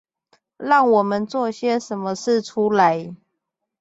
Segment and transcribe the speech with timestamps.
[0.57, 3.15] 讓我們做些什麼事出來